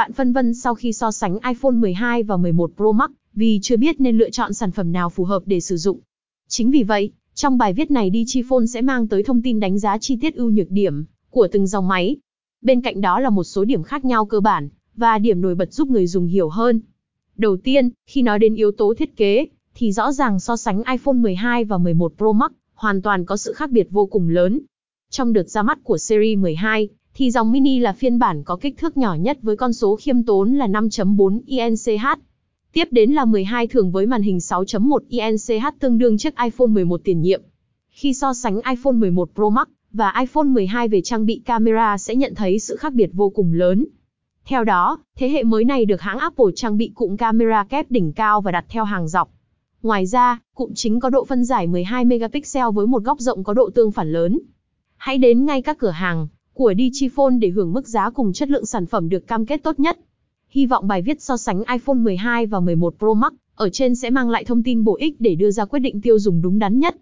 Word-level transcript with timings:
Bạn 0.00 0.12
phân 0.12 0.32
vân 0.32 0.54
sau 0.54 0.74
khi 0.74 0.92
so 0.92 1.10
sánh 1.10 1.38
iPhone 1.48 1.72
12 1.72 2.22
và 2.22 2.36
11 2.36 2.70
Pro 2.76 2.92
Max, 2.92 3.10
vì 3.34 3.58
chưa 3.62 3.76
biết 3.76 4.00
nên 4.00 4.18
lựa 4.18 4.30
chọn 4.30 4.54
sản 4.54 4.70
phẩm 4.70 4.92
nào 4.92 5.10
phù 5.10 5.24
hợp 5.24 5.42
để 5.46 5.60
sử 5.60 5.76
dụng. 5.76 5.98
Chính 6.48 6.70
vì 6.70 6.82
vậy, 6.82 7.12
trong 7.34 7.58
bài 7.58 7.72
viết 7.72 7.90
này 7.90 8.10
Digiphone 8.12 8.66
sẽ 8.66 8.82
mang 8.82 9.08
tới 9.08 9.22
thông 9.22 9.42
tin 9.42 9.60
đánh 9.60 9.78
giá 9.78 9.98
chi 9.98 10.18
tiết 10.20 10.34
ưu 10.34 10.50
nhược 10.50 10.70
điểm 10.70 11.04
của 11.30 11.48
từng 11.52 11.66
dòng 11.66 11.88
máy. 11.88 12.16
Bên 12.62 12.80
cạnh 12.80 13.00
đó 13.00 13.20
là 13.20 13.30
một 13.30 13.44
số 13.44 13.64
điểm 13.64 13.82
khác 13.82 14.04
nhau 14.04 14.26
cơ 14.26 14.40
bản 14.40 14.68
và 14.96 15.18
điểm 15.18 15.40
nổi 15.40 15.54
bật 15.54 15.72
giúp 15.72 15.88
người 15.88 16.06
dùng 16.06 16.26
hiểu 16.26 16.48
hơn. 16.48 16.80
Đầu 17.36 17.56
tiên, 17.56 17.90
khi 18.06 18.22
nói 18.22 18.38
đến 18.38 18.54
yếu 18.54 18.72
tố 18.72 18.94
thiết 18.94 19.16
kế, 19.16 19.46
thì 19.74 19.92
rõ 19.92 20.12
ràng 20.12 20.40
so 20.40 20.56
sánh 20.56 20.82
iPhone 20.92 21.16
12 21.16 21.64
và 21.64 21.78
11 21.78 22.12
Pro 22.16 22.32
Max 22.32 22.50
hoàn 22.74 23.02
toàn 23.02 23.24
có 23.24 23.36
sự 23.36 23.52
khác 23.52 23.70
biệt 23.70 23.86
vô 23.90 24.06
cùng 24.06 24.28
lớn. 24.28 24.60
Trong 25.10 25.32
đợt 25.32 25.48
ra 25.48 25.62
mắt 25.62 25.78
của 25.84 25.98
series 25.98 26.38
12, 26.38 26.88
thì 27.20 27.30
dòng 27.30 27.52
mini 27.52 27.78
là 27.78 27.92
phiên 27.92 28.18
bản 28.18 28.42
có 28.44 28.56
kích 28.56 28.78
thước 28.78 28.96
nhỏ 28.96 29.14
nhất 29.14 29.38
với 29.42 29.56
con 29.56 29.72
số 29.72 29.96
khiêm 29.96 30.22
tốn 30.22 30.54
là 30.54 30.66
5.4 30.66 31.40
INCH. 31.46 32.06
Tiếp 32.72 32.88
đến 32.90 33.10
là 33.10 33.24
12 33.24 33.66
thường 33.66 33.90
với 33.90 34.06
màn 34.06 34.22
hình 34.22 34.38
6.1 34.38 34.98
INCH 35.08 35.80
tương 35.80 35.98
đương 35.98 36.18
chiếc 36.18 36.34
iPhone 36.44 36.66
11 36.66 37.00
tiền 37.04 37.20
nhiệm. 37.20 37.42
Khi 37.90 38.14
so 38.14 38.34
sánh 38.34 38.60
iPhone 38.70 38.92
11 38.92 39.30
Pro 39.34 39.48
Max 39.48 39.66
và 39.92 40.14
iPhone 40.20 40.44
12 40.44 40.88
về 40.88 41.00
trang 41.00 41.26
bị 41.26 41.42
camera 41.44 41.98
sẽ 41.98 42.14
nhận 42.14 42.34
thấy 42.34 42.58
sự 42.58 42.76
khác 42.76 42.92
biệt 42.92 43.10
vô 43.12 43.30
cùng 43.30 43.52
lớn. 43.52 43.86
Theo 44.44 44.64
đó, 44.64 44.98
thế 45.16 45.28
hệ 45.28 45.42
mới 45.42 45.64
này 45.64 45.84
được 45.84 46.00
hãng 46.00 46.18
Apple 46.18 46.46
trang 46.56 46.76
bị 46.76 46.92
cụm 46.94 47.16
camera 47.16 47.64
kép 47.64 47.90
đỉnh 47.90 48.12
cao 48.12 48.40
và 48.40 48.52
đặt 48.52 48.64
theo 48.68 48.84
hàng 48.84 49.08
dọc. 49.08 49.30
Ngoài 49.82 50.06
ra, 50.06 50.38
cụm 50.54 50.70
chính 50.74 51.00
có 51.00 51.10
độ 51.10 51.24
phân 51.24 51.44
giải 51.44 51.66
12 51.66 52.04
megapixel 52.04 52.66
với 52.74 52.86
một 52.86 53.02
góc 53.02 53.20
rộng 53.20 53.44
có 53.44 53.54
độ 53.54 53.70
tương 53.74 53.90
phản 53.90 54.12
lớn. 54.12 54.38
Hãy 54.96 55.18
đến 55.18 55.44
ngay 55.44 55.62
các 55.62 55.78
cửa 55.78 55.90
hàng 55.90 56.28
của 56.60 56.74
Digiphone 56.78 57.36
để 57.38 57.48
hưởng 57.48 57.72
mức 57.72 57.88
giá 57.88 58.10
cùng 58.10 58.32
chất 58.32 58.50
lượng 58.50 58.66
sản 58.66 58.86
phẩm 58.86 59.08
được 59.08 59.26
cam 59.26 59.46
kết 59.46 59.62
tốt 59.62 59.80
nhất. 59.80 59.98
Hy 60.48 60.66
vọng 60.66 60.88
bài 60.88 61.02
viết 61.02 61.22
so 61.22 61.36
sánh 61.36 61.62
iPhone 61.72 61.94
12 61.94 62.46
và 62.46 62.60
11 62.60 62.94
Pro 62.98 63.14
Max 63.14 63.32
ở 63.54 63.68
trên 63.68 63.94
sẽ 63.94 64.10
mang 64.10 64.30
lại 64.30 64.44
thông 64.44 64.62
tin 64.62 64.84
bổ 64.84 64.96
ích 64.96 65.20
để 65.20 65.34
đưa 65.34 65.50
ra 65.50 65.64
quyết 65.64 65.80
định 65.80 66.00
tiêu 66.00 66.18
dùng 66.18 66.42
đúng 66.42 66.58
đắn 66.58 66.78
nhất. 66.78 66.96